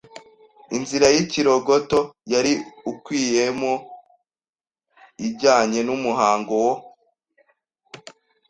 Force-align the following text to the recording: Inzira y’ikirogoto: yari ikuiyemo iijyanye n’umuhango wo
Inzira 0.77 1.07
y’ikirogoto: 1.15 1.99
yari 2.33 2.51
ikuiyemo 2.91 3.73
iijyanye 5.25 5.79
n’umuhango 5.87 6.53
wo 6.65 6.73